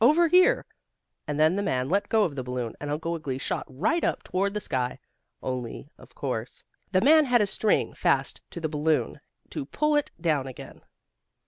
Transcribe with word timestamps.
Over 0.03 0.29
here!" 0.29 0.65
And 1.27 1.39
then 1.39 1.55
the 1.55 1.61
man 1.61 1.87
let 1.87 2.09
go 2.09 2.23
of 2.23 2.35
the 2.35 2.41
balloon, 2.41 2.73
and 2.81 2.89
Uncle 2.89 3.11
Wiggily 3.11 3.37
shot 3.37 3.67
right 3.69 4.03
up 4.03 4.23
toward 4.23 4.55
the 4.55 4.59
sky, 4.59 4.97
only, 5.43 5.91
of 5.95 6.15
course, 6.15 6.63
the 6.91 7.01
man 7.01 7.25
had 7.25 7.39
a 7.41 7.45
string 7.45 7.93
fast 7.93 8.41
to 8.49 8.59
the 8.59 8.67
balloon 8.67 9.21
to 9.51 9.63
pull 9.63 9.95
it 9.95 10.09
down 10.19 10.47
again. 10.47 10.81